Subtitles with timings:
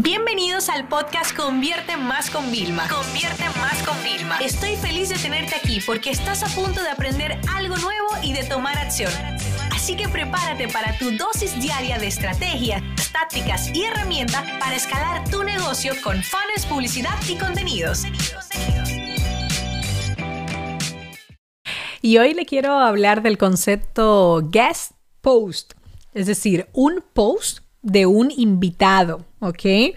[0.00, 2.86] Bienvenidos al podcast Convierte Más con Vilma.
[2.88, 4.38] Convierte Más con Vilma.
[4.38, 8.44] Estoy feliz de tenerte aquí porque estás a punto de aprender algo nuevo y de
[8.44, 9.10] tomar acción.
[9.72, 12.80] Así que prepárate para tu dosis diaria de estrategias,
[13.10, 18.04] tácticas y herramientas para escalar tu negocio con fans, publicidad y contenidos.
[22.02, 25.72] Y hoy le quiero hablar del concepto guest post,
[26.14, 29.94] es decir, un post de un invitado, ¿ok?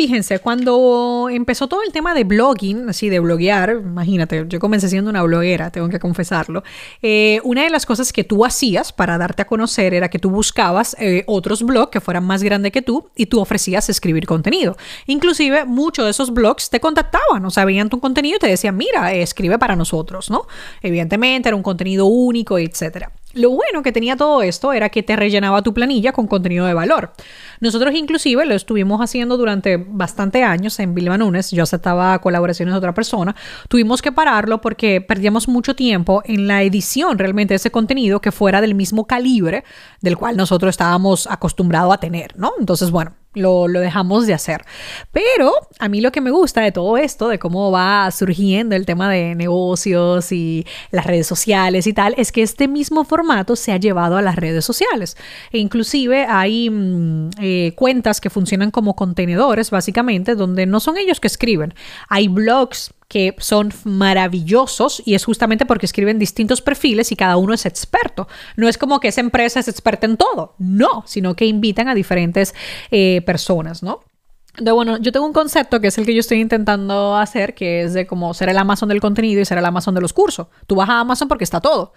[0.00, 5.10] Fíjense, cuando empezó todo el tema de blogging, así de bloguear, imagínate, yo comencé siendo
[5.10, 6.62] una bloguera, tengo que confesarlo,
[7.02, 10.30] eh, una de las cosas que tú hacías para darte a conocer era que tú
[10.30, 14.78] buscabas eh, otros blogs que fueran más grandes que tú y tú ofrecías escribir contenido.
[15.06, 18.78] Inclusive muchos de esos blogs te contactaban, o sea, veían tu contenido y te decían,
[18.78, 20.46] mira, escribe para nosotros, ¿no?
[20.80, 23.12] Evidentemente era un contenido único, etcétera.
[23.32, 26.74] Lo bueno que tenía todo esto era que te rellenaba tu planilla con contenido de
[26.74, 27.12] valor.
[27.60, 32.78] Nosotros inclusive lo estuvimos haciendo durante bastante años en Vilma Nunes, yo aceptaba colaboraciones de
[32.78, 33.36] otra persona,
[33.68, 38.32] tuvimos que pararlo porque perdíamos mucho tiempo en la edición realmente de ese contenido que
[38.32, 39.62] fuera del mismo calibre
[40.00, 42.52] del cual nosotros estábamos acostumbrados a tener, ¿no?
[42.58, 44.64] Entonces, bueno, lo, dejamos de hacer.
[45.12, 48.86] Pero a mí lo que me gusta de todo esto, de cómo va surgiendo el
[48.86, 53.72] tema de negocios y las redes sociales y tal, es que este mismo formato se
[53.72, 55.16] ha llevado a las redes sociales.
[55.52, 61.20] E inclusive hay mm, eh, cuentas que funcionan como contenedores, básicamente, donde no son ellos
[61.20, 61.74] que escriben.
[62.08, 67.52] Hay blogs que son maravillosos y es justamente porque escriben distintos perfiles y cada uno
[67.52, 68.28] es experto.
[68.54, 71.96] No es como que esa empresa es experta en todo, no, sino que invitan a
[71.96, 72.54] diferentes
[72.92, 74.04] eh, personas, ¿no?
[74.58, 77.82] De, bueno, yo tengo un concepto que es el que yo estoy intentando hacer, que
[77.82, 80.46] es de como ser el Amazon del contenido y ser el Amazon de los cursos.
[80.68, 81.92] Tú vas a Amazon porque está todo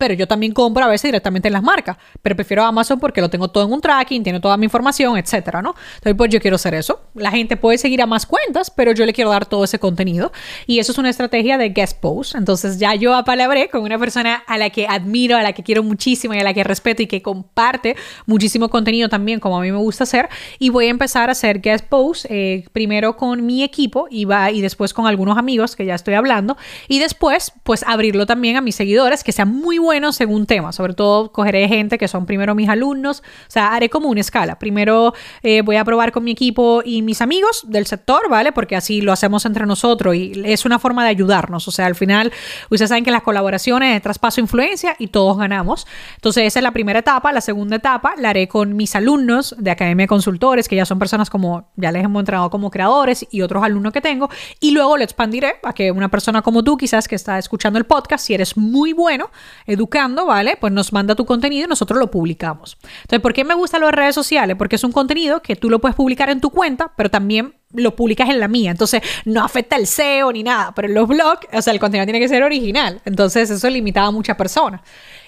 [0.00, 3.28] pero yo también compro a veces directamente en las marcas, pero prefiero Amazon porque lo
[3.28, 5.74] tengo todo en un tracking, tiene toda mi información, etcétera, ¿no?
[5.96, 7.02] Entonces, pues yo quiero hacer eso.
[7.14, 10.32] La gente puede seguir a más cuentas, pero yo le quiero dar todo ese contenido
[10.66, 12.34] y eso es una estrategia de guest post.
[12.34, 15.82] Entonces, ya yo apalabré con una persona a la que admiro, a la que quiero
[15.82, 17.94] muchísimo y a la que respeto y que comparte
[18.24, 21.60] muchísimo contenido también, como a mí me gusta hacer, y voy a empezar a hacer
[21.60, 25.84] guest posts eh, primero con mi equipo y va y después con algunos amigos que
[25.84, 26.56] ya estoy hablando
[26.88, 30.70] y después, pues abrirlo también a mis seguidores que sean muy buenos bueno según tema.
[30.70, 33.24] Sobre todo cogeré gente que son primero mis alumnos.
[33.48, 34.56] O sea, haré como una escala.
[34.56, 38.52] Primero eh, voy a probar con mi equipo y mis amigos del sector, ¿vale?
[38.52, 41.66] Porque así lo hacemos entre nosotros y es una forma de ayudarnos.
[41.66, 42.32] O sea, al final,
[42.70, 45.88] ustedes saben que las colaboraciones es traspaso influencia y todos ganamos.
[46.14, 47.32] Entonces, esa es la primera etapa.
[47.32, 51.00] La segunda etapa la haré con mis alumnos de Academia de Consultores, que ya son
[51.00, 54.30] personas como, ya les hemos entrenado como creadores y otros alumnos que tengo.
[54.60, 57.86] Y luego lo expandiré a que una persona como tú, quizás que está escuchando el
[57.86, 59.32] podcast, si eres muy bueno,
[59.80, 60.56] educando, ¿vale?
[60.60, 62.76] Pues nos manda tu contenido y nosotros lo publicamos.
[63.02, 64.56] Entonces, ¿por qué me gustan las redes sociales?
[64.56, 67.96] Porque es un contenido que tú lo puedes publicar en tu cuenta, pero también lo
[67.96, 68.70] publicas en la mía.
[68.70, 72.04] Entonces, no afecta el SEO ni nada, pero en los blogs, o sea, el contenido
[72.04, 73.00] tiene que ser original.
[73.04, 74.82] Entonces, eso limitaba a muchas personas.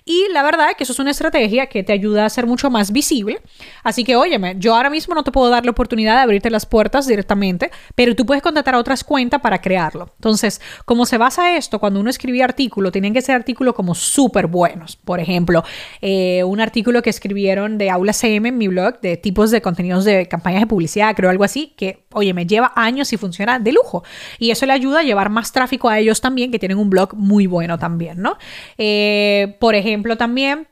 [0.04, 2.70] Y la verdad es que eso es una estrategia que te ayuda a ser mucho
[2.70, 3.40] más visible.
[3.82, 6.66] Así que, óyeme, yo ahora mismo no te puedo dar la oportunidad de abrirte las
[6.66, 10.10] puertas directamente, pero tú puedes contratar a otras cuentas para crearlo.
[10.16, 11.78] Entonces, ¿cómo se basa esto?
[11.78, 14.96] Cuando uno escribía artículo, tienen que ser artículos como súper buenos.
[14.96, 15.62] Por ejemplo,
[16.00, 20.04] eh, un artículo que escribieron de Aula CM en mi blog de tipos de contenidos
[20.04, 23.72] de campañas de publicidad, creo algo así, que, oye, me lleva años y funciona de
[23.72, 24.04] lujo.
[24.38, 27.14] Y eso le ayuda a llevar más tráfico a ellos también, que tienen un blog
[27.14, 28.36] muy bueno también, ¿no?
[28.78, 30.66] Eh, por ejemplo, ejemplo también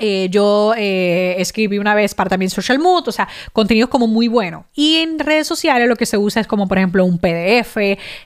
[0.00, 4.28] eh, yo eh, escribí una vez para también Social Mood, o sea, contenidos como muy
[4.28, 4.66] bueno.
[4.74, 7.76] Y en redes sociales lo que se usa es como, por ejemplo, un PDF,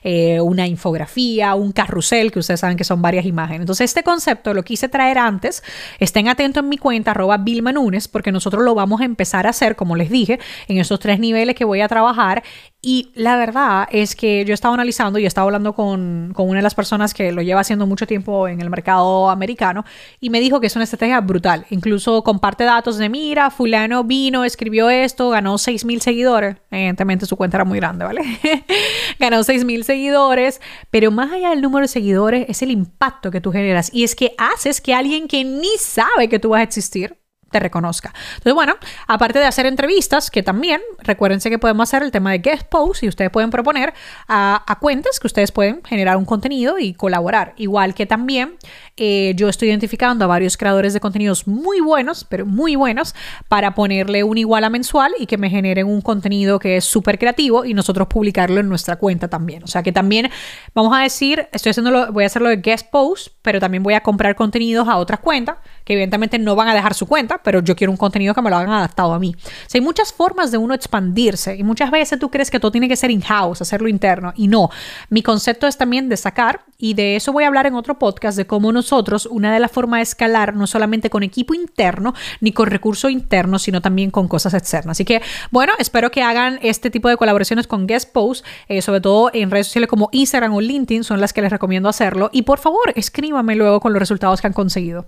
[0.03, 3.61] eh, una infografía, un carrusel, que ustedes saben que son varias imágenes.
[3.61, 5.63] Entonces, este concepto lo quise traer antes.
[5.99, 7.73] Estén atentos en mi cuenta, arroba Vilma
[8.11, 11.55] porque nosotros lo vamos a empezar a hacer, como les dije, en esos tres niveles
[11.55, 12.43] que voy a trabajar.
[12.87, 16.61] Y la verdad es que yo estaba analizando y estaba hablando con, con una de
[16.61, 19.83] las personas que lo lleva haciendo mucho tiempo en el mercado americano
[20.19, 24.43] y me dijo que es una estrategia brutal Incluso comparte datos de, mira, fulano vino,
[24.43, 26.57] escribió esto, ganó 6 mil seguidores.
[26.69, 28.21] Evidentemente su cuenta era muy grande, ¿vale?
[29.19, 30.61] ganó 6 mil seguidores,
[30.91, 33.89] pero más allá del número de seguidores es el impacto que tú generas.
[33.93, 37.17] Y es que haces que alguien que ni sabe que tú vas a existir,
[37.55, 38.13] te reconozca.
[38.31, 38.75] Entonces, bueno,
[39.07, 43.03] aparte de hacer entrevistas, que también, recuérdense que podemos hacer el tema de guest posts
[43.03, 43.93] y ustedes pueden proponer
[44.27, 47.53] a, cuentas que ustedes pueden generar un contenido y colaborar.
[47.55, 48.57] Igual que también
[48.97, 53.15] eh, yo estoy identificando a varios creadores de contenidos muy buenos, pero muy buenos,
[53.47, 57.17] para ponerle un igual a mensual y que me generen un contenido que es súper
[57.17, 59.63] creativo y nosotros publicarlo en nuestra cuenta también.
[59.63, 60.29] O sea que también
[60.73, 64.01] vamos a decir, estoy haciéndolo, voy a hacerlo de guest posts, pero también voy a
[64.01, 65.55] comprar contenidos a otras cuentas
[65.85, 68.49] que evidentemente no van a dejar su cuenta, pero yo quiero un contenido que me
[68.49, 69.35] lo hagan adaptado a mí.
[69.37, 72.71] O sea, hay muchas formas de uno expandirse y muchas veces tú crees que todo
[72.71, 74.69] tiene que ser in-house, hacerlo interno y no.
[75.09, 78.37] Mi concepto es también de sacar y de eso voy a hablar en otro podcast
[78.37, 82.51] de cómo nosotros, una de las formas de escalar no solamente con equipo interno ni
[82.51, 84.95] con recursos internos, sino también con cosas externas.
[84.95, 85.21] Así que,
[85.51, 89.51] bueno, espero que hagan este tipo de colaboraciones con Guest Post, eh, sobre todo en
[89.51, 92.29] redes sociales como Instagram o LinkedIn, son las que les recomiendo hacerlo.
[92.33, 95.07] Y por favor, escríbame luego con los resultados que han conseguido.